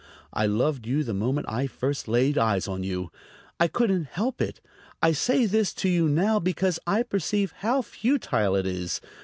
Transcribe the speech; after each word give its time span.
I 0.33 0.47
loved 0.47 0.87
you 0.87 1.03
the 1.03 1.13
moment 1.13 1.45
I 1.47 1.67
first 1.67 2.07
laid 2.07 2.35
eyes 2.35 2.67
on 2.67 2.81
you. 2.81 3.11
I 3.59 3.67
couldn't 3.67 4.05
help 4.05 4.41
it. 4.41 4.59
I 4.99 5.11
say 5.11 5.45
this 5.45 5.75
to 5.75 5.89
you 5.89 6.09
now 6.09 6.39
because 6.39 6.79
I 6.87 7.03
perceive 7.03 7.53
how 7.57 7.83
futile 7.83 8.55
it 8.55 8.65
is. 8.65 8.99